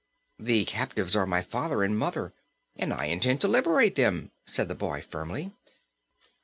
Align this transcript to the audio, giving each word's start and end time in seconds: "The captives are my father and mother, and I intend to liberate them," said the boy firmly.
"The 0.39 0.65
captives 0.65 1.15
are 1.15 1.27
my 1.27 1.43
father 1.43 1.83
and 1.83 1.95
mother, 1.95 2.33
and 2.75 2.91
I 2.91 3.05
intend 3.05 3.39
to 3.41 3.47
liberate 3.47 3.93
them," 3.93 4.31
said 4.47 4.67
the 4.67 4.73
boy 4.73 4.99
firmly. 4.99 5.51